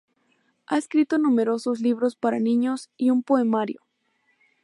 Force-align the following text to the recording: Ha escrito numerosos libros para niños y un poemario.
Ha 0.65 0.79
escrito 0.79 1.19
numerosos 1.19 1.79
libros 1.79 2.15
para 2.15 2.39
niños 2.39 2.89
y 2.97 3.11
un 3.11 3.21
poemario. 3.21 3.83